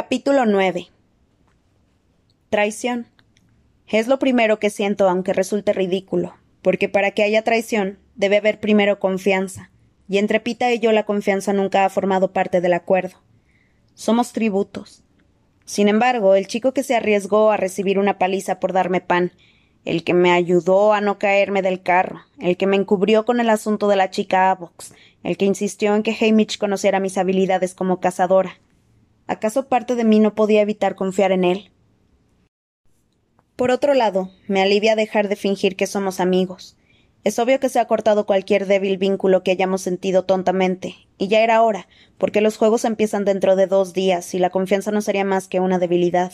[0.00, 0.86] Capítulo 9
[2.50, 3.08] Traición.
[3.88, 8.60] Es lo primero que siento, aunque resulte ridículo, porque para que haya traición debe haber
[8.60, 9.72] primero confianza,
[10.08, 13.16] y entre Pita y yo la confianza nunca ha formado parte del acuerdo.
[13.96, 15.02] Somos tributos.
[15.64, 19.32] Sin embargo, el chico que se arriesgó a recibir una paliza por darme pan,
[19.84, 23.50] el que me ayudó a no caerme del carro, el que me encubrió con el
[23.50, 24.94] asunto de la chica Avox,
[25.24, 28.60] el que insistió en que Hamish conociera mis habilidades como cazadora,
[29.28, 31.70] ¿Acaso parte de mí no podía evitar confiar en él?
[33.56, 36.76] Por otro lado, me alivia dejar de fingir que somos amigos.
[37.24, 41.40] Es obvio que se ha cortado cualquier débil vínculo que hayamos sentido tontamente, y ya
[41.40, 45.24] era hora, porque los juegos empiezan dentro de dos días y la confianza no sería
[45.24, 46.32] más que una debilidad.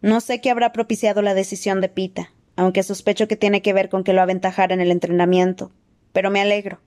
[0.00, 3.88] No sé qué habrá propiciado la decisión de Pita, aunque sospecho que tiene que ver
[3.88, 5.72] con que lo aventajara en el entrenamiento.
[6.12, 6.78] Pero me alegro.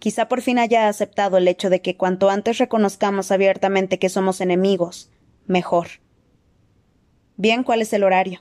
[0.00, 4.40] Quizá por fin haya aceptado el hecho de que cuanto antes reconozcamos abiertamente que somos
[4.40, 5.10] enemigos,
[5.46, 5.88] mejor.
[7.36, 8.40] Bien, ¿cuál es el horario?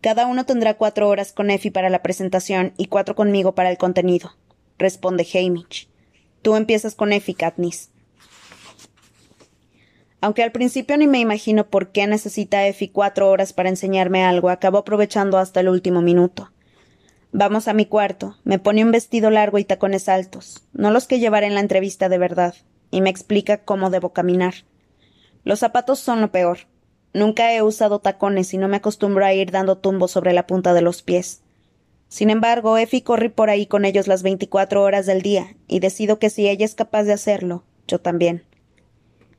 [0.00, 3.78] Cada uno tendrá cuatro horas con Effie para la presentación y cuatro conmigo para el
[3.78, 4.36] contenido,
[4.76, 5.88] responde Hamish.
[6.42, 7.90] Tú empiezas con Effie, Katniss.
[10.20, 14.50] Aunque al principio ni me imagino por qué necesita Effie cuatro horas para enseñarme algo,
[14.50, 16.50] acabo aprovechando hasta el último minuto.
[17.38, 18.34] Vamos a mi cuarto.
[18.44, 22.08] Me pone un vestido largo y tacones altos, no los que llevaré en la entrevista
[22.08, 22.54] de verdad,
[22.90, 24.54] y me explica cómo debo caminar.
[25.44, 26.60] Los zapatos son lo peor.
[27.12, 30.72] Nunca he usado tacones y no me acostumbro a ir dando tumbos sobre la punta
[30.72, 31.42] de los pies.
[32.08, 36.18] Sin embargo, Effie corre por ahí con ellos las veinticuatro horas del día, y decido
[36.18, 38.44] que si ella es capaz de hacerlo, yo también.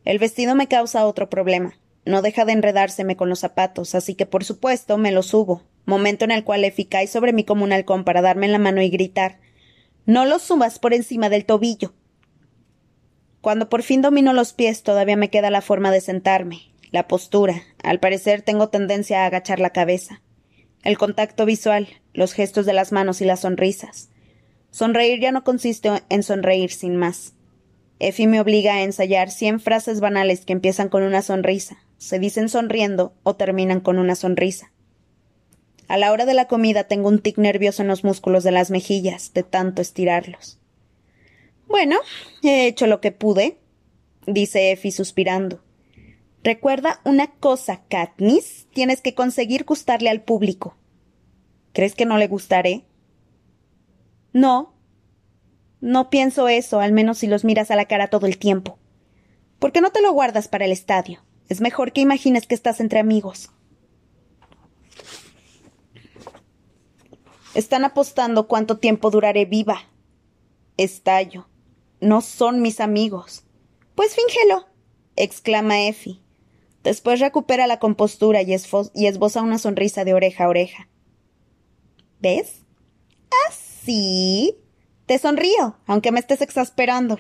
[0.06, 1.74] El vestido me causa otro problema.
[2.06, 6.26] No deja de enredárseme con los zapatos, así que por supuesto me los subo, momento
[6.26, 8.90] en el cual Effie cae sobre mí como un halcón para darme la mano y
[8.90, 9.40] gritar
[10.06, 11.94] No lo subas por encima del tobillo.
[13.42, 17.64] Cuando por fin domino los pies todavía me queda la forma de sentarme, la postura.
[17.82, 20.22] Al parecer tengo tendencia a agachar la cabeza.
[20.84, 24.10] El contacto visual, los gestos de las manos y las sonrisas.
[24.70, 27.34] Sonreír ya no consiste en sonreír sin más.
[28.00, 32.50] Effie me obliga a ensayar cien frases banales que empiezan con una sonrisa, se dicen
[32.50, 34.72] sonriendo o terminan con una sonrisa.
[35.88, 38.72] A la hora de la comida tengo un tic nervioso en los músculos de las
[38.72, 40.60] mejillas, de tanto estirarlos.
[41.68, 41.98] Bueno,
[42.44, 43.58] he hecho lo que pude,
[44.26, 45.62] dice Effie suspirando.
[46.44, 50.78] Recuerda una cosa, Katniss, tienes que conseguir gustarle al público.
[51.74, 52.86] ¿Crees que no le gustaré?
[54.34, 54.74] No.
[55.80, 58.78] No pienso eso, al menos si los miras a la cara todo el tiempo.
[59.60, 61.24] ¿Por qué no te lo guardas para el estadio?
[61.50, 63.52] Es mejor que imagines que estás entre amigos.
[67.58, 69.80] Están apostando cuánto tiempo duraré viva.
[70.78, 71.48] Estallo.
[72.00, 73.46] No son mis amigos.
[73.96, 74.68] Pues fíngelo,
[75.16, 76.22] exclama Effie.
[76.84, 80.88] Después recupera la compostura y, esboza una sonrisa de oreja a oreja.
[82.20, 82.62] ¿Ves?
[83.50, 84.56] Así.
[84.56, 84.62] ¿Ah,
[85.08, 87.20] Te sonrío, aunque me estés exasperando.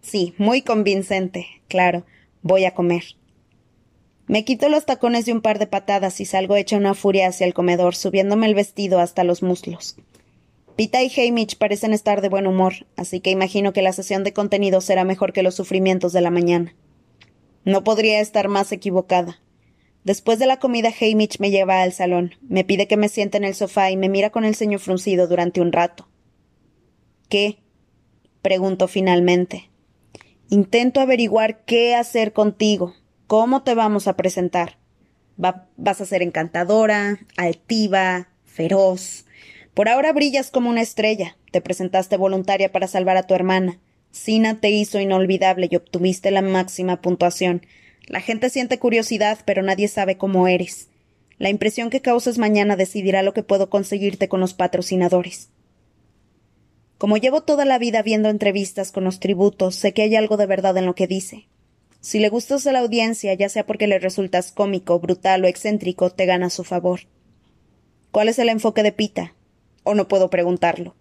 [0.00, 2.04] Sí, muy convincente, claro.
[2.42, 3.04] Voy a comer.
[4.30, 7.48] Me quito los tacones de un par de patadas y salgo hecha una furia hacia
[7.48, 9.96] el comedor, subiéndome el vestido hasta los muslos.
[10.76, 14.32] Pita y Hamish parecen estar de buen humor, así que imagino que la sesión de
[14.32, 16.76] contenido será mejor que los sufrimientos de la mañana.
[17.64, 19.40] No podría estar más equivocada.
[20.04, 23.42] Después de la comida, Hamish me lleva al salón, me pide que me siente en
[23.42, 26.08] el sofá y me mira con el ceño fruncido durante un rato.
[27.28, 27.58] ¿Qué?
[28.42, 29.70] pregunto finalmente.
[30.50, 32.94] Intento averiguar qué hacer contigo,
[33.30, 34.76] ¿Cómo te vamos a presentar?
[35.36, 39.24] vas a ser encantadora, altiva, feroz.
[39.72, 41.36] Por ahora brillas como una estrella.
[41.52, 43.78] Te presentaste voluntaria para salvar a tu hermana.
[44.10, 47.64] Sina te hizo inolvidable y obtuviste la máxima puntuación.
[48.08, 50.88] La gente siente curiosidad, pero nadie sabe cómo eres.
[51.38, 55.50] La impresión que causes mañana decidirá lo que puedo conseguirte con los patrocinadores.
[56.98, 60.46] Como llevo toda la vida viendo entrevistas con los tributos, sé que hay algo de
[60.46, 61.46] verdad en lo que dice.
[62.00, 66.10] Si le gustas a la audiencia, ya sea porque le resultas cómico, brutal o excéntrico,
[66.10, 67.00] te gana su favor.
[68.10, 69.34] ¿Cuál es el enfoque de Pita?
[69.84, 70.96] ¿O no puedo preguntarlo?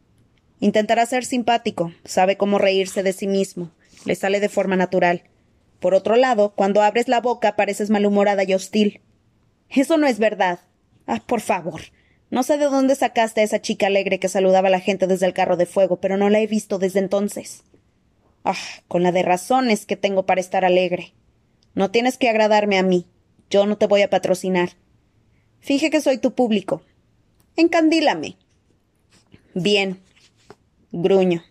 [0.60, 3.72] Intentará ser simpático, sabe cómo reírse de sí mismo,
[4.06, 5.24] le sale de forma natural.
[5.80, 9.02] Por otro lado, cuando abres la boca pareces malhumorada y hostil.
[9.70, 10.60] Eso no es verdad.
[11.08, 11.82] Ah, por favor.
[12.30, 15.26] No sé de dónde sacaste a esa chica alegre que saludaba a la gente desde
[15.26, 17.64] el carro de fuego, pero no la he visto desde entonces.
[18.44, 18.56] Ah,
[18.88, 21.14] con la de razones que tengo para estar alegre.
[21.74, 23.06] No tienes que agradarme a mí.
[23.50, 24.72] Yo no te voy a patrocinar.
[25.60, 26.82] Fije que soy tu público.
[27.56, 28.38] Encandílame.
[29.54, 30.00] Bien.
[30.92, 31.44] Gruño.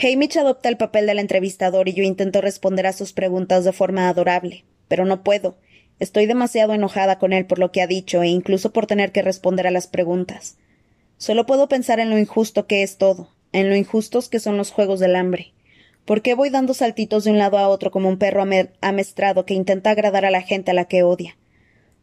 [0.00, 4.08] Hamish adopta el papel del entrevistador y yo intento responder a sus preguntas de forma
[4.08, 5.58] adorable, pero no puedo.
[5.98, 9.22] Estoy demasiado enojada con él por lo que ha dicho e incluso por tener que
[9.22, 10.56] responder a las preguntas.
[11.16, 14.70] Solo puedo pensar en lo injusto que es todo, en lo injustos que son los
[14.70, 15.52] juegos del hambre.
[16.04, 18.44] ¿Por qué voy dando saltitos de un lado a otro como un perro
[18.80, 21.36] amestrado que intenta agradar a la gente a la que odia?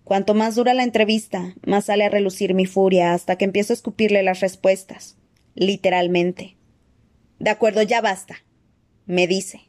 [0.04, 3.76] Cuanto más dura la entrevista, más sale a relucir mi furia hasta que empiezo a
[3.76, 5.18] escupirle las respuestas.
[5.56, 6.58] Literalmente.
[7.40, 8.36] De acuerdo, ya basta.
[9.08, 9.62] Me dice.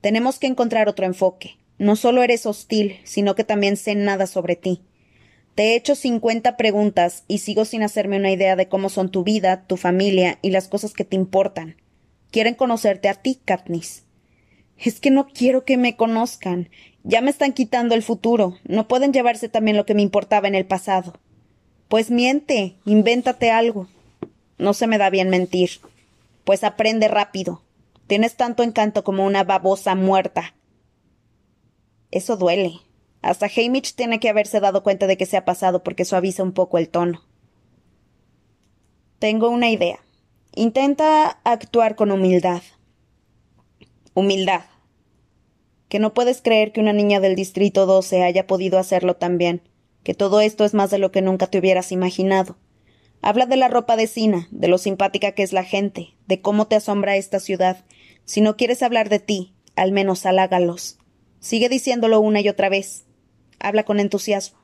[0.00, 1.56] Tenemos que encontrar otro enfoque.
[1.78, 4.82] No solo eres hostil, sino que también sé nada sobre ti.
[5.60, 9.24] Te he hecho cincuenta preguntas y sigo sin hacerme una idea de cómo son tu
[9.24, 11.76] vida, tu familia y las cosas que te importan.
[12.30, 14.04] Quieren conocerte a ti, Katniss.
[14.78, 16.70] Es que no quiero que me conozcan.
[17.02, 18.56] Ya me están quitando el futuro.
[18.64, 21.20] No pueden llevarse también lo que me importaba en el pasado.
[21.88, 23.86] Pues miente, invéntate algo.
[24.56, 25.72] No se me da bien mentir.
[26.44, 27.60] Pues aprende rápido.
[28.06, 30.54] Tienes tanto encanto como una babosa muerta.
[32.10, 32.80] Eso duele.
[33.22, 36.52] Hasta Hamish tiene que haberse dado cuenta de que se ha pasado porque suaviza un
[36.52, 37.22] poco el tono.
[39.18, 40.00] Tengo una idea.
[40.54, 42.62] Intenta actuar con humildad.
[44.14, 44.62] Humildad.
[45.88, 49.62] Que no puedes creer que una niña del Distrito 12 haya podido hacerlo tan bien,
[50.02, 52.56] que todo esto es más de lo que nunca te hubieras imaginado.
[53.22, 56.66] Habla de la ropa de Sina, de lo simpática que es la gente, de cómo
[56.66, 57.84] te asombra esta ciudad.
[58.24, 60.98] Si no quieres hablar de ti, al menos halágalos.
[61.38, 63.04] Sigue diciéndolo una y otra vez.
[63.60, 64.58] Habla con entusiasmo.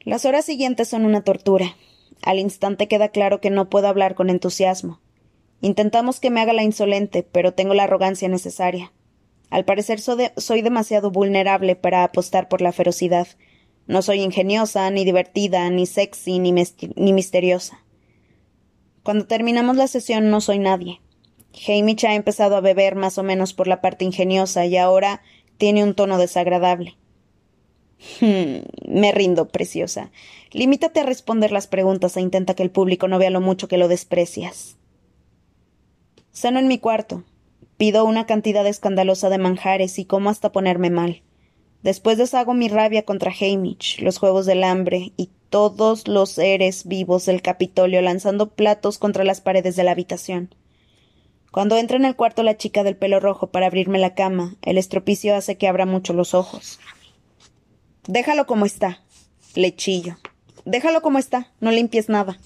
[0.00, 1.76] Las horas siguientes son una tortura.
[2.22, 5.00] Al instante queda claro que no puedo hablar con entusiasmo.
[5.60, 8.92] Intentamos que me haga la insolente, pero tengo la arrogancia necesaria.
[9.50, 13.26] Al parecer soy demasiado vulnerable para apostar por la ferocidad.
[13.86, 17.82] No soy ingeniosa, ni divertida, ni sexy, ni, ni misteriosa.
[19.02, 21.00] Cuando terminamos la sesión no soy nadie.
[21.66, 25.22] Hamish ha empezado a beber más o menos por la parte ingeniosa y ahora
[25.58, 26.96] tiene un tono desagradable.
[28.20, 30.10] Hmm, me rindo, preciosa.
[30.52, 33.76] Limítate a responder las preguntas e intenta que el público no vea lo mucho que
[33.76, 34.76] lo desprecias.
[36.32, 37.24] Ceno en mi cuarto.
[37.76, 41.22] Pido una cantidad escandalosa de manjares y como hasta ponerme mal.
[41.82, 47.26] Después deshago mi rabia contra Hamish, los juegos del hambre y todos los seres vivos
[47.26, 50.54] del Capitolio lanzando platos contra las paredes de la habitación.
[51.50, 54.78] Cuando entra en el cuarto la chica del pelo rojo para abrirme la cama, el
[54.78, 56.78] estropicio hace que abra mucho los ojos.
[58.06, 59.02] Déjalo como está,
[59.54, 60.16] le chillo.
[60.64, 62.38] Déjalo como está, no limpies nada.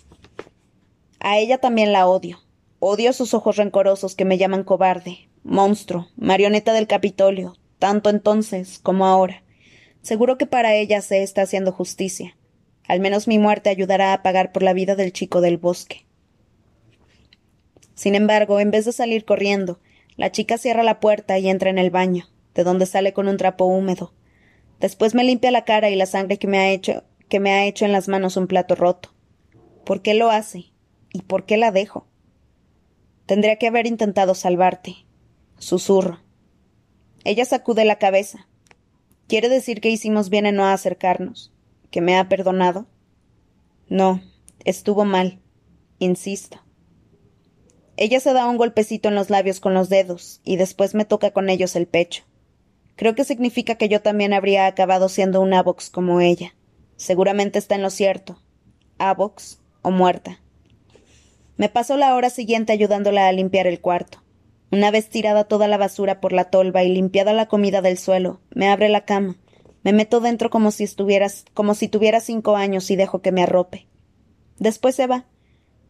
[1.18, 2.40] A ella también la odio.
[2.78, 9.06] Odio sus ojos rencorosos que me llaman cobarde, monstruo, marioneta del Capitolio, tanto entonces como
[9.06, 9.42] ahora.
[10.02, 12.36] Seguro que para ella se está haciendo justicia.
[12.88, 16.06] Al menos mi muerte ayudará a pagar por la vida del chico del bosque.
[17.94, 19.78] Sin embargo, en vez de salir corriendo,
[20.16, 23.36] la chica cierra la puerta y entra en el baño, de donde sale con un
[23.36, 24.12] trapo húmedo.
[24.80, 27.66] Después me limpia la cara y la sangre que me ha hecho, que me ha
[27.66, 29.14] hecho en las manos un plato roto.
[29.84, 30.72] ¿Por qué lo hace?
[31.12, 32.06] ¿Y por qué la dejo?
[33.26, 34.96] Tendría que haber intentado salvarte.
[35.58, 36.20] Susurro.
[37.24, 38.48] Ella sacude la cabeza.
[39.28, 41.52] ¿Quiere decir que hicimos bien en no acercarnos?
[41.90, 42.86] ¿Que me ha perdonado?
[43.88, 44.20] No,
[44.64, 45.38] estuvo mal.
[45.98, 46.61] Insisto.
[48.02, 51.30] Ella se da un golpecito en los labios con los dedos, y después me toca
[51.30, 52.24] con ellos el pecho.
[52.96, 56.56] Creo que significa que yo también habría acabado siendo un Avox como ella.
[56.96, 58.42] Seguramente está en lo cierto.
[58.98, 60.40] Avox o muerta.
[61.56, 64.20] Me pasó la hora siguiente ayudándola a limpiar el cuarto.
[64.72, 68.40] Una vez tirada toda la basura por la tolva y limpiada la comida del suelo,
[68.52, 69.36] me abre la cama.
[69.84, 73.44] Me meto dentro como si estuvieras, como si tuviera cinco años y dejo que me
[73.44, 73.86] arrope.
[74.58, 75.26] Después se va.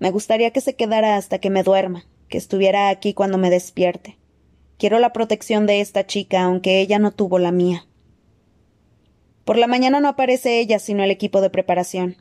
[0.02, 4.18] Me gustaría que se quedara hasta que me duerma, que estuviera aquí cuando me despierte.
[4.76, 7.86] Quiero la protección de esta chica, aunque ella no tuvo la mía.
[9.44, 12.16] Por la mañana no aparece ella, sino el equipo de preparación.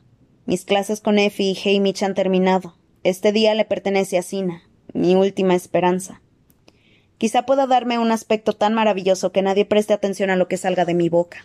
[0.46, 2.76] Mis clases con Effie y Hamish han terminado.
[3.02, 4.62] Este día le pertenece a Sina,
[4.92, 6.22] mi última esperanza.
[7.18, 10.84] Quizá pueda darme un aspecto tan maravilloso que nadie preste atención a lo que salga
[10.84, 11.42] de mi boca.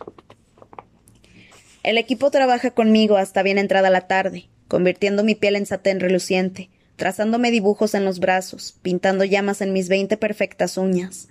[1.81, 6.69] El equipo trabaja conmigo hasta bien entrada la tarde, convirtiendo mi piel en satén reluciente,
[6.95, 11.29] trazándome dibujos en los brazos, pintando llamas en mis veinte perfectas uñas.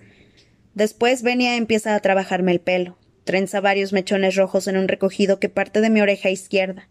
[0.73, 5.49] Después Benia empieza a trabajarme el pelo, trenza varios mechones rojos en un recogido que
[5.49, 6.87] parte de mi oreja izquierda.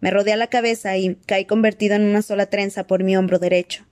[0.00, 3.84] Me rodea la cabeza y cae convertido en una sola trenza por mi hombro derecho.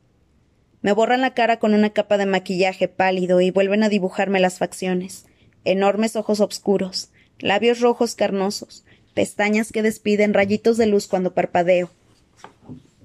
[0.82, 4.58] Me borran la cara con una capa de maquillaje pálido y vuelven a dibujarme las
[4.58, 5.26] facciones.
[5.64, 11.90] Enormes ojos oscuros, labios rojos carnosos, pestañas que despiden rayitos de luz cuando parpadeo.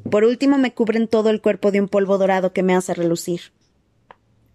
[0.09, 3.41] Por último me cubren todo el cuerpo de un polvo dorado que me hace relucir.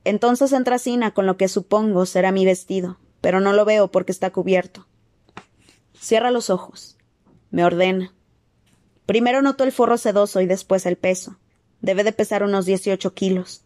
[0.05, 4.13] Entonces entra Sina con lo que supongo será mi vestido, pero no lo veo porque
[4.13, 4.87] está cubierto.
[5.99, 6.97] Cierra los ojos.
[7.51, 8.15] Me ordena.
[9.07, 11.37] Primero noto el forro sedoso y después el peso.
[11.81, 13.65] Debe de pesar unos dieciocho kilos.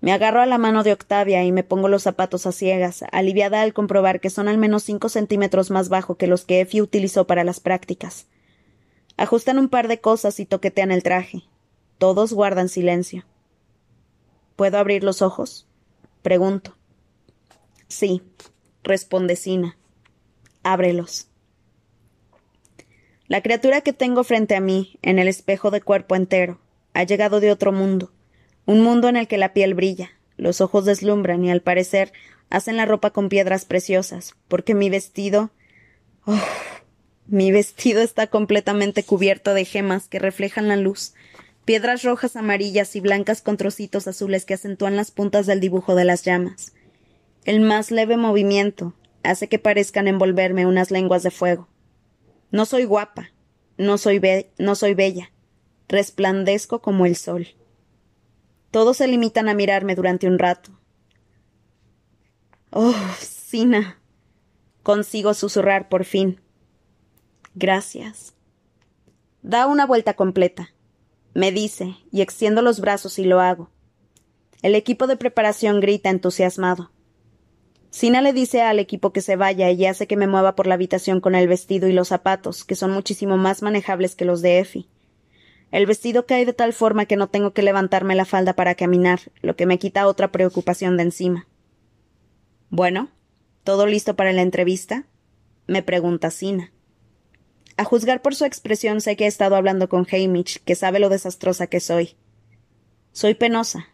[0.00, 3.62] Me agarro a la mano de Octavia y me pongo los zapatos a ciegas, aliviada
[3.62, 7.26] al comprobar que son al menos cinco centímetros más bajo que los que Effie utilizó
[7.26, 8.26] para las prácticas.
[9.16, 11.44] Ajustan un par de cosas y toquetean el traje.
[11.98, 13.24] Todos guardan silencio.
[14.54, 15.66] ¿Puedo abrir los ojos?
[16.22, 16.76] Pregunto.
[17.88, 18.22] Sí,
[18.82, 19.78] responde Sina.
[20.62, 21.28] Ábrelos.
[23.28, 26.60] La criatura que tengo frente a mí, en el espejo de cuerpo entero,
[26.92, 28.12] ha llegado de otro mundo,
[28.66, 32.12] un mundo en el que la piel brilla, los ojos deslumbran y al parecer
[32.50, 35.50] hacen la ropa con piedras preciosas, porque mi vestido.
[36.26, 36.38] Oh,
[37.26, 41.14] mi vestido está completamente cubierto de gemas que reflejan la luz,
[41.64, 46.04] piedras rojas, amarillas y blancas con trocitos azules que acentúan las puntas del dibujo de
[46.04, 46.72] las llamas.
[47.44, 51.68] El más leve movimiento hace que parezcan envolverme unas lenguas de fuego.
[52.50, 53.30] No soy guapa,
[53.76, 54.20] no soy,
[54.58, 55.32] no soy bella,
[55.88, 57.48] resplandezco como el sol.
[58.76, 60.70] Todos se limitan a mirarme durante un rato.
[62.68, 63.98] Oh, Sina.
[64.82, 66.42] Consigo susurrar por fin.
[67.54, 68.34] Gracias.
[69.40, 70.74] Da una vuelta completa.
[71.32, 73.70] Me dice, y extiendo los brazos y lo hago.
[74.60, 76.90] El equipo de preparación grita entusiasmado.
[77.88, 80.74] Sina le dice al equipo que se vaya y hace que me mueva por la
[80.74, 84.58] habitación con el vestido y los zapatos, que son muchísimo más manejables que los de
[84.58, 84.86] Effie.
[85.76, 89.20] El vestido cae de tal forma que no tengo que levantarme la falda para caminar,
[89.42, 91.46] lo que me quita otra preocupación de encima.
[92.70, 93.10] Bueno,
[93.62, 95.04] ¿todo listo para la entrevista?
[95.66, 96.72] me pregunta Sina.
[97.76, 101.10] A juzgar por su expresión sé que he estado hablando con Hamish, que sabe lo
[101.10, 102.16] desastrosa que soy.
[103.12, 103.90] Soy penosa.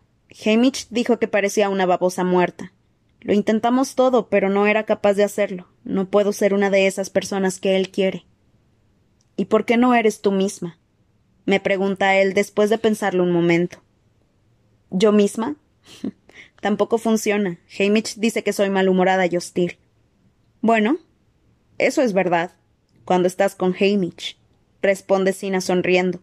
[0.47, 2.73] Hamish dijo que parecía una babosa muerta.
[3.23, 5.67] Lo intentamos todo, pero no era capaz de hacerlo.
[5.83, 8.25] No puedo ser una de esas personas que él quiere.
[9.37, 10.79] ¿Y por qué no eres tú misma?
[11.45, 13.79] Me pregunta él después de pensarlo un momento.
[14.91, 15.57] ¿Yo misma?
[16.61, 17.59] Tampoco funciona.
[17.79, 19.79] Hamish dice que soy malhumorada y hostil.
[20.61, 20.99] Bueno,
[21.79, 22.53] eso es verdad.
[23.05, 24.39] Cuando estás con Hamish,
[24.81, 26.21] responde Sina sonriendo.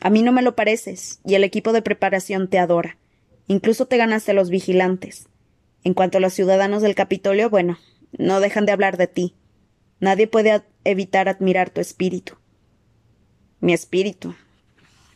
[0.00, 2.96] A mí no me lo pareces, y el equipo de preparación te adora.
[3.48, 5.26] Incluso te ganaste a los vigilantes.
[5.82, 7.78] En cuanto a los ciudadanos del Capitolio, bueno,
[8.16, 9.34] no dejan de hablar de ti.
[9.98, 12.37] Nadie puede evitar admirar tu espíritu
[13.60, 14.34] mi espíritu.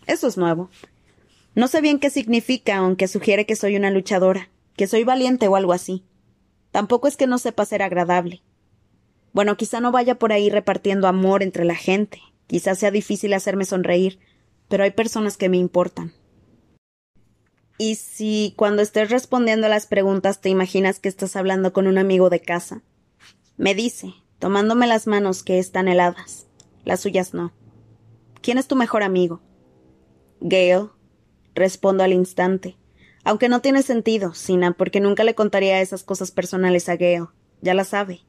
[0.07, 0.71] Eso es nuevo.
[1.55, 5.57] No sé bien qué significa, aunque sugiere que soy una luchadora, que soy valiente o
[5.57, 6.05] algo así.
[6.71, 8.43] Tampoco es que no sepa ser agradable.
[9.33, 13.65] Bueno, quizá no vaya por ahí repartiendo amor entre la gente, quizá sea difícil hacerme
[13.65, 14.19] sonreír,
[14.69, 16.13] pero hay personas que me importan.
[17.79, 21.99] ¿Y si cuando estés respondiendo a las preguntas te imaginas que estás hablando con un
[21.99, 22.83] amigo de casa?
[23.57, 26.47] Me dice, tomándome las manos que están heladas.
[26.85, 27.53] Las suyas no.
[28.43, 29.41] ¿Quién es tu mejor amigo?
[30.41, 30.89] Gale,
[31.55, 32.77] respondo al instante.
[33.23, 37.29] Aunque no tiene sentido, Sina, porque nunca le contaría esas cosas personales a Gale.
[37.61, 38.23] Ya la sabe.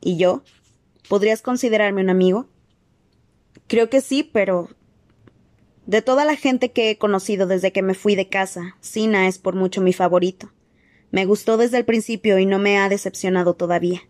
[0.00, 0.44] ¿Y yo?
[1.08, 2.46] ¿Podrías considerarme un amigo?
[3.66, 4.68] Creo que sí, pero.
[5.86, 9.38] De toda la gente que he conocido desde que me fui de casa, Sina es
[9.38, 10.52] por mucho mi favorito.
[11.10, 14.02] Me gustó desde el principio y no me ha decepcionado todavía.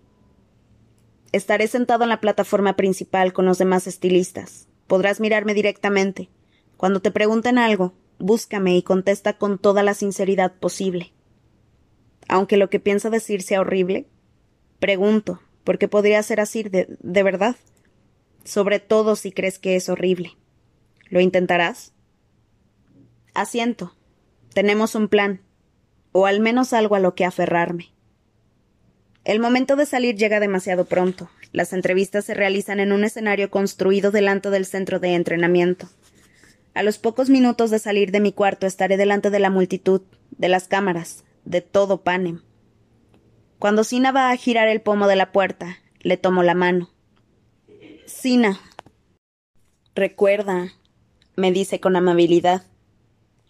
[1.33, 4.69] Estaré sentado en la plataforma principal con los demás estilistas.
[4.92, 6.28] Podrás mirarme directamente.
[6.76, 11.14] Cuando te pregunten algo, búscame y contesta con toda la sinceridad posible.
[12.28, 14.06] Aunque lo que piensa decir sea horrible,
[14.80, 17.56] pregunto, porque podría ser así de, de verdad.
[18.44, 20.37] Sobre todo si crees que es horrible.
[21.08, 21.94] ¿Lo intentarás?
[23.32, 23.96] Asiento.
[24.52, 25.40] Tenemos un plan,
[26.12, 27.94] o al menos algo a lo que aferrarme.
[29.25, 31.31] El momento de salir llega demasiado pronto.
[31.52, 35.88] Las entrevistas se realizan en un escenario construido delante del centro de entrenamiento.
[36.75, 40.49] A los pocos minutos de salir de mi cuarto estaré delante de la multitud, de
[40.49, 42.41] las cámaras, de todo Panem.
[43.59, 46.91] Cuando Sina va a girar el pomo de la puerta, le tomo la mano.
[48.07, 48.59] Sina.
[49.95, 50.73] Recuerda,
[51.37, 52.64] me dice con amabilidad.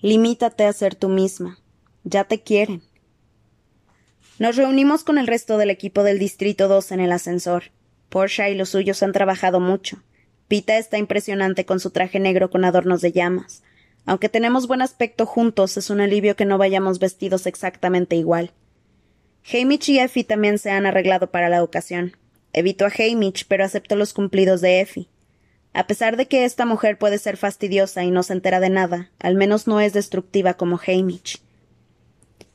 [0.01, 1.59] Limítate a ser tú misma.
[2.05, 2.83] Ya te quieren.
[4.39, 7.65] Nos reunimos con el resto del equipo del Distrito 2 en el ascensor.
[8.09, 10.03] Porsche y los suyos han trabajado mucho.
[10.49, 13.63] Pita está impresionante con su traje negro con adornos de llamas.
[14.05, 18.53] Aunque tenemos buen aspecto juntos, es un alivio que no vayamos vestidos exactamente igual.
[19.53, 22.17] Hamish y Effie también se han arreglado para la ocasión.
[22.53, 25.09] Evito a Hamish, pero acepto los cumplidos de Effie.
[25.73, 29.11] A pesar de que esta mujer puede ser fastidiosa y no se entera de nada,
[29.21, 31.41] al menos no es destructiva como Hamish.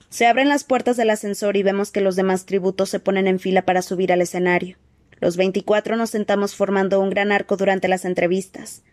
[0.09, 3.39] Se abren las puertas del ascensor y vemos que los demás tributos se ponen en
[3.39, 4.77] fila para subir al escenario.
[5.19, 8.83] Los veinticuatro nos sentamos formando un gran arco durante las entrevistas.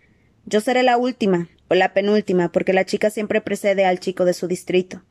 [0.47, 4.35] Yo seré la última, o la penúltima, porque la chica siempre precede al chico de
[4.35, 5.03] su distrito.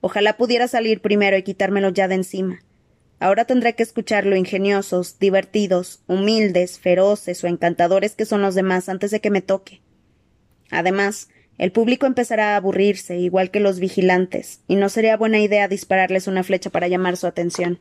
[0.00, 2.62] Ojalá pudiera salir primero y quitármelo ya de encima.
[3.18, 8.88] Ahora tendré que escuchar lo ingeniosos, divertidos, humildes, feroces o encantadores que son los demás
[8.88, 9.82] antes de que me toque.
[10.70, 11.28] Además,
[11.60, 16.26] el público empezará a aburrirse, igual que los vigilantes, y no sería buena idea dispararles
[16.26, 17.78] una flecha para llamar su atención.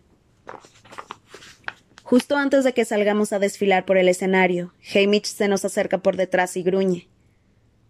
[2.03, 6.17] Justo antes de que salgamos a desfilar por el escenario, Hamish se nos acerca por
[6.17, 7.07] detrás y gruñe.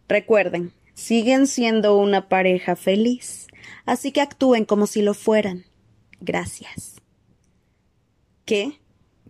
[0.08, 3.48] Recuerden, siguen siendo una pareja feliz,
[3.88, 5.66] así que actúen como si lo fueran.
[6.22, 7.02] Gracias.
[8.46, 8.80] ¿Qué?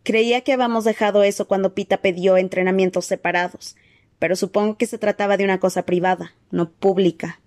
[0.04, 3.78] Creía que habíamos dejado eso cuando Pita pidió entrenamientos separados,
[4.20, 7.40] pero supongo que se trataba de una cosa privada, no pública.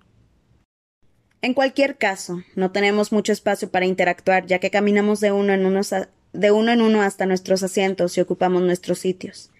[1.42, 5.66] En cualquier caso, no tenemos mucho espacio para interactuar, ya que caminamos de uno en
[5.66, 5.80] uno,
[6.32, 9.50] de uno, en uno hasta nuestros asientos y ocupamos nuestros sitios.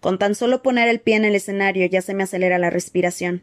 [0.00, 3.42] Con tan solo poner el pie en el escenario ya se me acelera la respiración.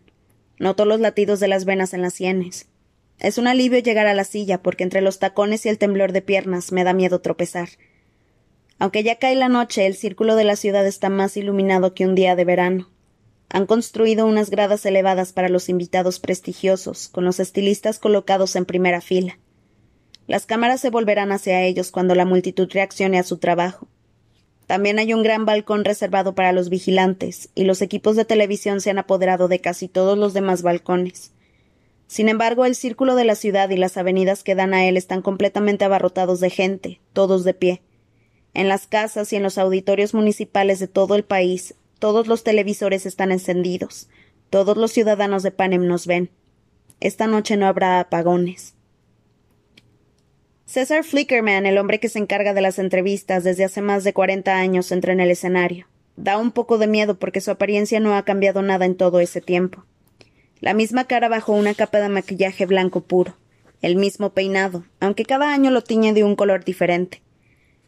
[0.58, 2.68] Noto los latidos de las venas en las sienes.
[3.20, 6.22] Es un alivio llegar a la silla, porque entre los tacones y el temblor de
[6.22, 7.70] piernas me da miedo tropezar.
[8.80, 12.16] Aunque ya cae la noche, el círculo de la ciudad está más iluminado que un
[12.16, 12.90] día de verano.
[13.50, 19.02] Han construido unas gradas elevadas para los invitados prestigiosos, con los estilistas colocados en primera
[19.02, 19.38] fila.
[20.28, 23.90] Las cámaras se volverán hacia ellos cuando la multitud reaccione a su trabajo.
[24.66, 28.92] También hay un gran balcón reservado para los vigilantes, y los equipos de televisión se
[28.92, 31.32] han apoderado de casi todos los demás balcones.
[32.08, 35.22] Sin embargo, el círculo de la ciudad y las avenidas que dan a él están
[35.22, 37.82] completamente abarrotados de gente, todos de pie.
[38.60, 43.06] En las casas y en los auditorios municipales de todo el país, todos los televisores
[43.06, 44.10] están encendidos.
[44.50, 46.30] Todos los ciudadanos de Panem nos ven.
[47.00, 48.74] Esta noche no habrá apagones.
[50.66, 54.58] César Flickerman, el hombre que se encarga de las entrevistas desde hace más de cuarenta
[54.58, 55.88] años, entra en el escenario.
[56.18, 59.40] Da un poco de miedo porque su apariencia no ha cambiado nada en todo ese
[59.40, 59.86] tiempo.
[60.60, 63.38] La misma cara bajo una capa de maquillaje blanco puro.
[63.82, 67.22] El mismo peinado, aunque cada año lo tiñe de un color diferente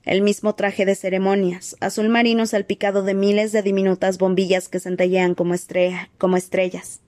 [0.05, 5.35] el mismo traje de ceremonias, azul marino salpicado de miles de diminutas bombillas que centellean
[5.35, 5.55] como,
[6.17, 7.01] como estrellas.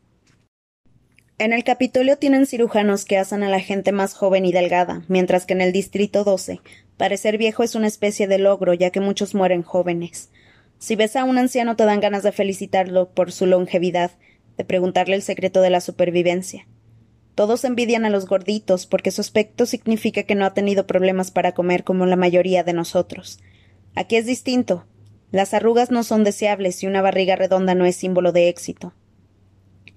[1.40, 5.46] En el Capitolio tienen cirujanos que asan a la gente más joven y delgada, mientras
[5.46, 6.62] que en el Distrito 12,
[6.96, 10.30] parecer viejo es una especie de logro, ya que muchos mueren jóvenes.
[10.78, 14.12] Si ves a un anciano te dan ganas de felicitarlo por su longevidad,
[14.58, 16.68] de preguntarle el secreto de la supervivencia.
[17.36, 21.54] Todos envidian a los gorditos porque su aspecto significa que no ha tenido problemas para
[21.54, 23.40] comer como la mayoría de nosotros.
[23.96, 24.86] Aquí es distinto.
[25.32, 28.94] Las arrugas no son deseables y una barriga redonda no es símbolo de éxito.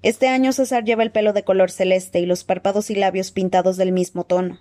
[0.03, 3.77] Este año César lleva el pelo de color celeste y los párpados y labios pintados
[3.77, 4.61] del mismo tono.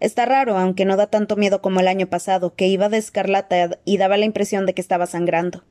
[0.00, 3.78] Está raro, aunque no da tanto miedo como el año pasado, que iba de escarlata
[3.84, 5.64] y daba la impresión de que estaba sangrando.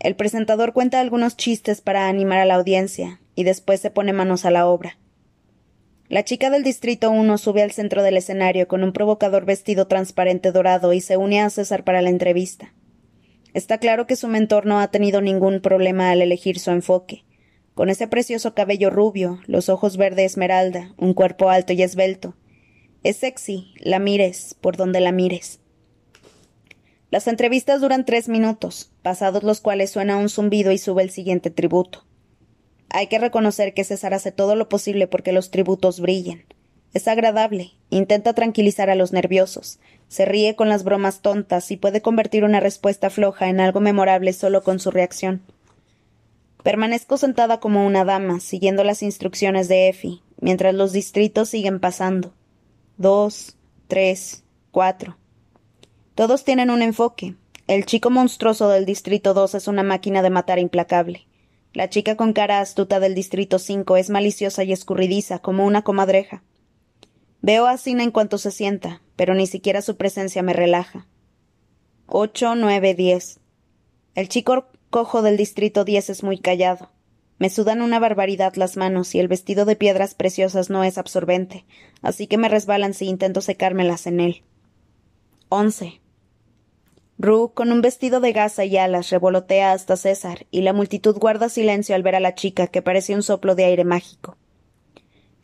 [0.00, 4.44] El presentador cuenta algunos chistes para animar a la audiencia, y después se pone manos
[4.46, 4.98] a la obra.
[6.12, 10.52] La chica del Distrito 1 sube al centro del escenario con un provocador vestido transparente
[10.52, 12.74] dorado y se une a César para la entrevista.
[13.54, 17.24] Está claro que su mentor no ha tenido ningún problema al elegir su enfoque.
[17.72, 22.36] Con ese precioso cabello rubio, los ojos verde esmeralda, un cuerpo alto y esbelto.
[23.02, 25.60] Es sexy, la mires, por donde la mires.
[27.10, 31.48] Las entrevistas duran tres minutos, pasados los cuales suena un zumbido y sube el siguiente
[31.48, 32.04] tributo.
[32.94, 36.44] Hay que reconocer que César hace todo lo posible porque los tributos brillen.
[36.92, 39.78] Es agradable, intenta tranquilizar a los nerviosos,
[40.08, 44.34] se ríe con las bromas tontas y puede convertir una respuesta floja en algo memorable
[44.34, 45.40] solo con su reacción.
[46.62, 52.34] Permanezco sentada como una dama, siguiendo las instrucciones de Effie, mientras los distritos siguen pasando.
[52.98, 53.56] Dos,
[53.88, 55.16] tres, cuatro.
[56.14, 57.36] Todos tienen un enfoque.
[57.68, 61.26] El chico monstruoso del distrito dos es una máquina de matar implacable.
[61.74, 66.42] La chica con cara astuta del distrito 5 es maliciosa y escurridiza, como una comadreja.
[67.40, 71.06] Veo a Sina en cuanto se sienta, pero ni siquiera su presencia me relaja.
[72.06, 73.40] Ocho, nueve, diez.
[74.14, 76.90] El chico cojo del distrito 10 es muy callado.
[77.38, 81.64] Me sudan una barbaridad las manos y el vestido de piedras preciosas no es absorbente,
[82.02, 84.42] así que me resbalan si intento secármelas en él.
[85.48, 86.01] Once.
[87.22, 91.48] Rue, con un vestido de gasa y alas, revolotea hasta César, y la multitud guarda
[91.48, 94.36] silencio al ver a la chica, que parece un soplo de aire mágico.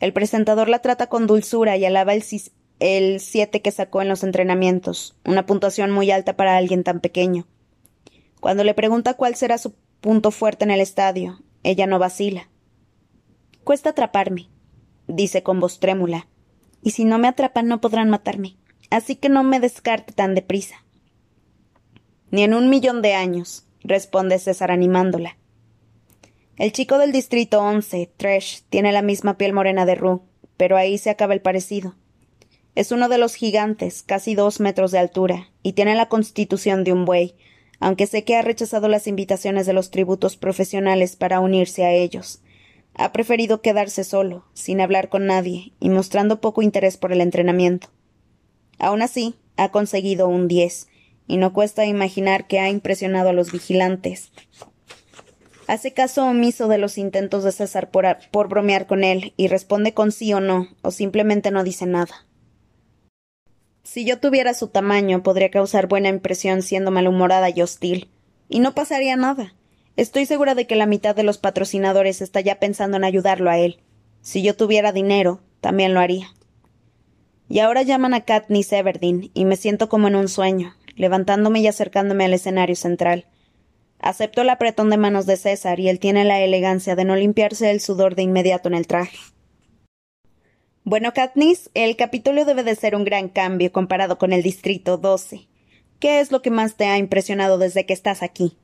[0.01, 5.15] El presentador la trata con dulzura y alaba el, siete que sacó en los entrenamientos,
[5.23, 7.47] una puntuación muy alta para alguien tan pequeño.
[8.41, 11.39] Cuando le pregunta cuál será su punto fuerte en el estadio.
[11.63, 12.49] Ella no vacila.
[13.63, 14.49] Cuesta atraparme,
[15.07, 16.27] dice con voz trémula.
[16.81, 18.57] Y si no me atrapan no podrán matarme.
[18.89, 20.83] Así que no me descarte tan deprisa.
[22.31, 25.37] Ni en un millón de años, responde César animándola.
[26.57, 30.19] El chico del distrito 11, Tresh, tiene la misma piel morena de Rue,
[30.57, 31.95] pero ahí se acaba el parecido.
[32.75, 36.91] Es uno de los gigantes, casi dos metros de altura, y tiene la constitución de
[36.91, 37.35] un buey,
[37.79, 42.41] aunque sé que ha rechazado las invitaciones de los tributos profesionales para unirse a ellos.
[42.93, 47.87] Ha preferido quedarse solo, sin hablar con nadie, y mostrando poco interés por el entrenamiento.
[48.77, 50.88] Aun así, ha conseguido un diez,
[51.29, 54.31] y no cuesta imaginar que ha impresionado a los vigilantes.
[55.67, 59.93] Hace caso omiso de los intentos de César por, por bromear con él, y responde
[59.93, 62.25] con sí o no, o simplemente no dice nada.
[63.83, 68.09] Si yo tuviera su tamaño, podría causar buena impresión siendo malhumorada y hostil.
[68.49, 69.53] Y no pasaría nada.
[69.95, 73.59] Estoy segura de que la mitad de los patrocinadores está ya pensando en ayudarlo a
[73.59, 73.79] él.
[74.21, 76.29] Si yo tuviera dinero, también lo haría.
[77.47, 81.67] Y ahora llaman a Katniss Everdeen, y me siento como en un sueño, levantándome y
[81.67, 83.25] acercándome al escenario central.
[83.99, 87.69] Acepto el apretón de manos de César, y él tiene la elegancia de no limpiarse
[87.69, 89.17] el sudor de inmediato en el traje.
[90.83, 95.47] Bueno, Katniss, el capítulo debe de ser un gran cambio comparado con el Distrito 12.
[95.99, 98.57] ¿Qué es lo que más te ha impresionado desde que estás aquí?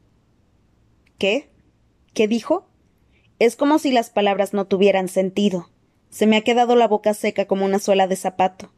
[1.17, 1.49] ¿Qué?
[2.13, 2.67] ¿Qué dijo?
[3.39, 5.69] Es como si las palabras no tuvieran sentido.
[6.09, 8.71] Se me ha quedado la boca seca como una suela de zapato.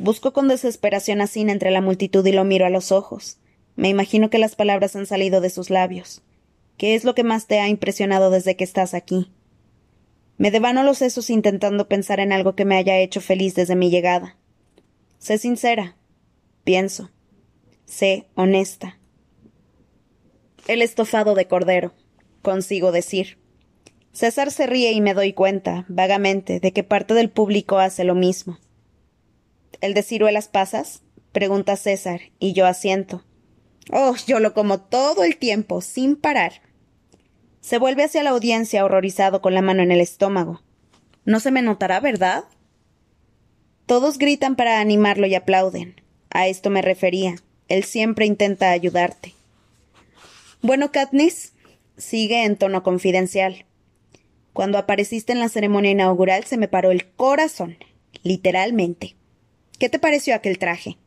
[0.00, 3.36] Busco con desesperación a Sina entre la multitud y lo miro a los ojos.
[3.76, 6.22] Me imagino que las palabras han salido de sus labios.
[6.78, 9.30] ¿Qué es lo que más te ha impresionado desde que estás aquí?
[10.38, 13.90] Me devano los sesos intentando pensar en algo que me haya hecho feliz desde mi
[13.90, 14.38] llegada.
[15.18, 15.98] Sé sincera.
[16.64, 17.10] Pienso.
[17.84, 18.98] Sé honesta.
[20.66, 21.92] El estofado de cordero,
[22.40, 23.36] consigo decir.
[24.12, 28.14] César se ríe y me doy cuenta, vagamente, de que parte del público hace lo
[28.14, 28.58] mismo.
[29.80, 31.02] ¿El de ciruelas pasas?
[31.32, 33.24] pregunta César, y yo asiento.
[33.92, 36.62] Oh, yo lo como todo el tiempo, sin parar.
[37.60, 40.62] Se vuelve hacia la audiencia horrorizado con la mano en el estómago.
[41.24, 42.44] No se me notará, ¿verdad?
[43.86, 46.00] Todos gritan para animarlo y aplauden.
[46.30, 47.36] A esto me refería.
[47.68, 49.34] Él siempre intenta ayudarte.
[50.62, 51.54] Bueno, Katniss,
[51.96, 53.66] sigue en tono confidencial.
[54.52, 57.78] Cuando apareciste en la ceremonia inaugural se me paró el corazón,
[58.22, 59.16] literalmente.
[59.80, 60.98] ¿Qué te pareció aquel traje?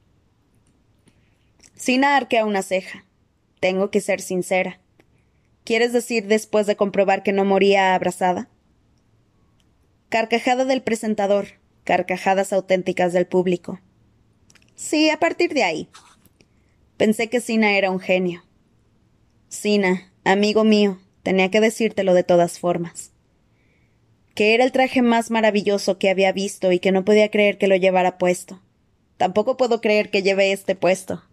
[1.76, 3.06] Sina arquea una ceja.
[3.60, 4.80] Tengo que ser sincera.
[5.64, 8.50] ¿Quieres decir después de comprobar que no moría abrazada?
[10.10, 11.50] Carcajada del presentador,
[11.84, 13.80] carcajadas auténticas del público.
[14.74, 15.88] Sí, a partir de ahí.
[16.98, 18.44] Pensé que Sina era un genio.
[19.50, 23.13] Sina, amigo mío, tenía que decírtelo de todas formas.
[24.34, 27.68] Que era el traje más maravilloso que había visto y que no podía creer que
[27.68, 28.62] lo llevara puesto.
[29.18, 31.24] Tampoco puedo creer que lleve este puesto.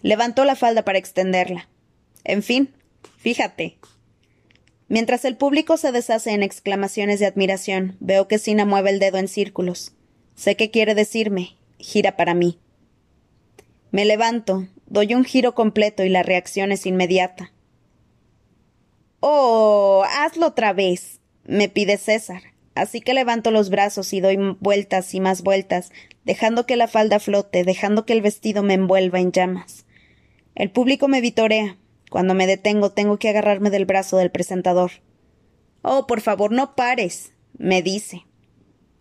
[0.00, 1.68] Levantó la falda para extenderla.
[2.24, 2.72] En fin,
[3.18, 3.78] Fíjate.
[4.88, 9.18] Mientras el público se deshace en exclamaciones de admiración, veo que Sina mueve el dedo
[9.18, 9.92] en círculos.
[10.34, 11.56] Sé qué quiere decirme.
[11.78, 12.58] Gira para mí.
[13.90, 17.52] Me levanto, doy un giro completo y la reacción es inmediata.
[19.20, 21.17] Oh, hazlo otra vez,
[21.48, 22.42] me pide César.
[22.74, 25.90] Así que levanto los brazos y doy vueltas y más vueltas,
[26.24, 29.84] dejando que la falda flote, dejando que el vestido me envuelva en llamas.
[30.54, 31.76] El público me vitorea,
[32.10, 34.92] cuando me detengo tengo que agarrarme del brazo del presentador.
[35.82, 38.26] Oh, por favor, no pares, me dice.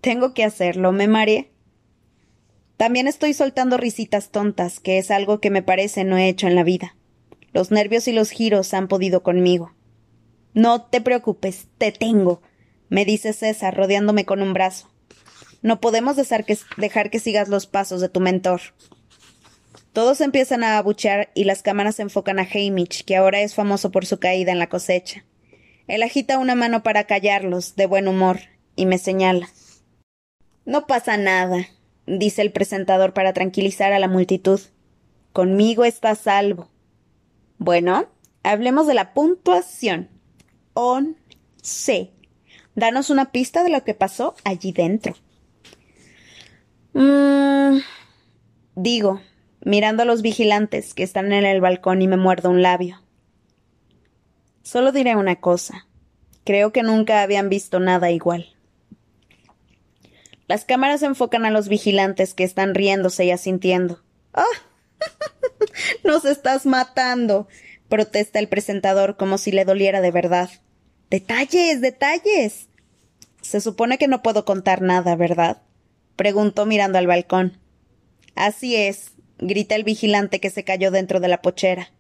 [0.02, 1.52] Tengo que hacerlo, me mareé.
[2.78, 6.56] También estoy soltando risitas tontas, que es algo que me parece no he hecho en
[6.56, 6.96] la vida.
[7.52, 9.77] Los nervios y los giros han podido conmigo.
[10.58, 12.42] No te preocupes, te tengo,
[12.90, 14.90] me dice César, rodeándome con un brazo.
[15.62, 18.62] No podemos dejar que, dejar que sigas los pasos de tu mentor.
[19.94, 24.08] Todos empiezan a abuchear y las cámaras enfocan a Hamish, que ahora es famoso por
[24.08, 25.26] su caída en la cosecha.
[25.86, 28.40] Él agita una mano para callarlos, de buen humor,
[28.76, 29.48] y me señala.
[30.66, 31.68] No pasa nada,
[32.08, 34.60] dice el presentador para tranquilizar a la multitud.
[35.34, 36.72] Conmigo está salvo.
[37.60, 38.08] Bueno,
[38.42, 40.17] hablemos de la puntuación.
[41.62, 42.12] C.
[42.76, 45.16] Danos una pista de lo que pasó allí dentro.
[46.94, 47.80] Mm,
[48.76, 49.22] digo,
[49.62, 53.02] mirando a los vigilantes que están en el balcón y me muerdo un labio.
[54.62, 55.88] Solo diré una cosa.
[56.44, 58.56] Creo que nunca habían visto nada igual.
[60.48, 64.02] Las cámaras enfocan a los vigilantes que están riéndose y asintiendo.
[64.34, 64.46] ¡Ah!
[66.04, 67.48] ¡Nos estás matando!
[67.90, 70.50] protesta el presentador como si le doliera de verdad.
[71.10, 72.68] Detalles, detalles.
[73.42, 75.62] Se supone que no puedo contar nada, ¿verdad?
[76.18, 77.58] preguntó mirando al balcón.
[78.36, 81.92] Así es, grita el vigilante que se cayó dentro de la pochera.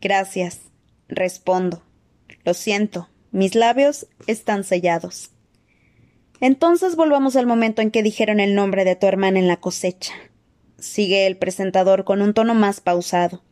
[0.00, 0.60] Gracias,
[1.08, 1.82] respondo.
[2.44, 5.30] Lo siento, mis labios están sellados.
[6.40, 10.14] Entonces volvamos al momento en que dijeron el nombre de tu hermana en la cosecha.
[10.78, 13.42] Sigue el presentador con un tono más pausado.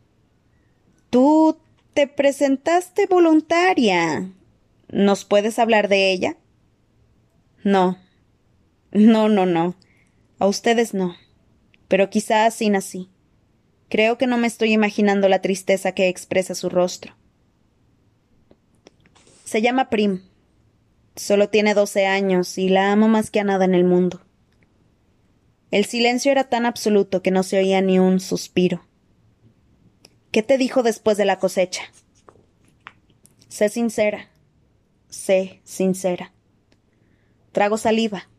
[1.09, 1.57] Tú
[1.93, 4.31] te presentaste voluntaria.
[4.89, 6.37] ¿Nos puedes hablar de ella?
[7.63, 7.97] No.
[8.91, 9.75] No, no, no.
[10.39, 11.15] A ustedes no.
[11.87, 13.09] Pero quizá así.
[13.89, 17.15] Creo que no me estoy imaginando la tristeza que expresa su rostro.
[19.45, 20.23] Se llama Prim.
[21.15, 24.21] Solo tiene doce años y la amo más que a nada en el mundo.
[25.71, 28.85] El silencio era tan absoluto que no se oía ni un suspiro.
[30.31, 31.83] ¿Qué te dijo después de la cosecha?
[33.47, 34.29] Sé sincera.
[35.27, 36.31] Sé sincera.
[37.51, 38.29] Trago saliva.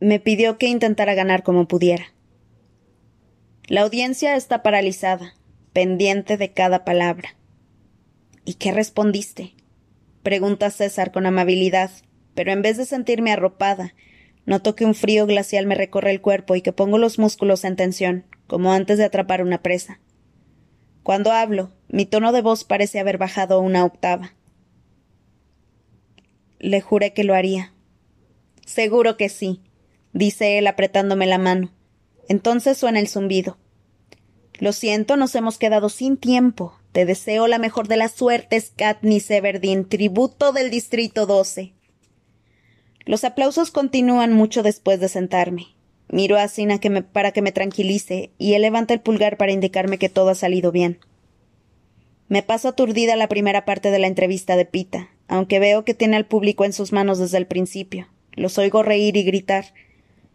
[0.00, 2.06] Me pidió que intentara ganar como pudiera.
[3.66, 5.34] La audiencia está paralizada,
[5.74, 7.36] pendiente de cada palabra.
[8.46, 9.52] ¿Y qué respondiste?
[10.22, 11.90] pregunta César con amabilidad,
[12.34, 13.94] pero en vez de sentirme arropada,
[14.46, 17.76] noto que un frío glacial me recorre el cuerpo y que pongo los músculos en
[17.76, 20.00] tensión, como antes de atrapar una presa.
[21.02, 24.34] Cuando hablo, mi tono de voz parece haber bajado una octava.
[26.58, 27.72] Le juré que lo haría.
[28.64, 29.60] Seguro que sí,
[30.12, 31.72] dice él apretándome la mano.
[32.28, 33.58] Entonces suena el zumbido.
[34.58, 36.78] Lo siento, nos hemos quedado sin tiempo.
[36.92, 41.74] Te deseo la mejor de las suertes, Katniss Everdeen, tributo del Distrito 12.
[43.04, 45.66] Los aplausos continúan mucho después de sentarme.
[46.08, 46.80] Miro a Sina
[47.12, 50.72] para que me tranquilice y él levanta el pulgar para indicarme que todo ha salido
[50.72, 50.98] bien.
[52.28, 56.16] Me paso aturdida la primera parte de la entrevista de Pita, aunque veo que tiene
[56.16, 58.08] al público en sus manos desde el principio.
[58.32, 59.74] Los oigo reír y gritar.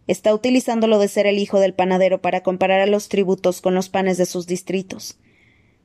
[0.08, 3.75] Está utilizando lo de ser el hijo del panadero para comparar a los tributos con
[3.75, 5.19] los panes de sus distritos.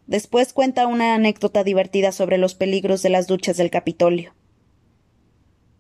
[0.07, 4.35] Después cuenta una anécdota divertida sobre los peligros de las duchas del Capitolio.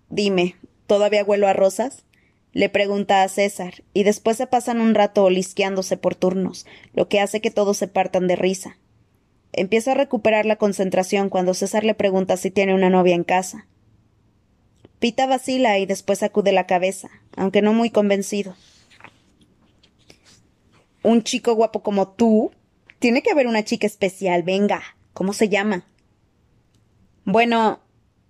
[0.09, 2.03] Dime, ¿todavía huelo a rosas?
[2.53, 7.21] le pregunta a César, y después se pasan un rato olisqueándose por turnos, lo que
[7.21, 8.79] hace que todos se partan de risa.
[9.53, 13.67] Empiezo a recuperar la concentración cuando César le pregunta si tiene una novia en casa.
[14.99, 18.57] Pita vacila y después sacude la cabeza, aunque no muy convencido.
[21.03, 22.53] ¿Un chico guapo como tú?
[22.99, 24.83] Tiene que haber una chica especial, venga.
[25.13, 25.85] ¿Cómo se llama?
[27.25, 27.81] Bueno,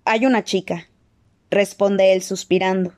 [0.04, 0.88] hay una chica,
[1.50, 2.94] responde él suspirando.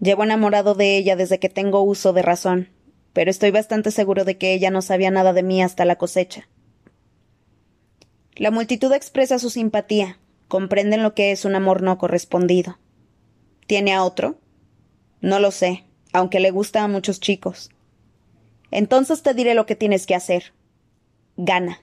[0.00, 2.68] Llevo enamorado de ella desde que tengo uso de razón,
[3.12, 6.48] pero estoy bastante seguro de que ella no sabía nada de mí hasta la cosecha.
[8.36, 10.18] La multitud expresa su simpatía,
[10.48, 12.78] comprenden lo que es un amor no correspondido.
[13.66, 14.38] ¿Tiene a otro?
[15.20, 17.70] No lo sé, aunque le gusta a muchos chicos.
[18.72, 20.52] Entonces te diré lo que tienes que hacer.
[21.36, 21.80] Gana.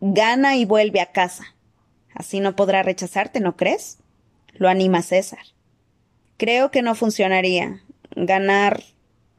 [0.00, 1.54] Gana y vuelve a casa.
[2.12, 3.98] Así no podrá rechazarte, ¿no crees?
[4.54, 5.44] Lo anima César.
[6.36, 7.82] Creo que no funcionaría.
[8.16, 8.82] Ganar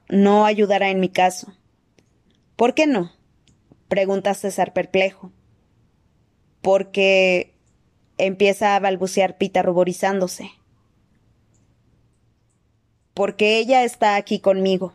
[0.08, 1.54] no ayudará en mi caso.
[2.56, 3.12] ¿Por qué no?
[3.90, 5.32] pregunta César perplejo.
[6.62, 7.54] Porque
[8.18, 10.52] empieza a balbucear Pita ruborizándose.
[13.14, 14.94] Porque ella está aquí conmigo.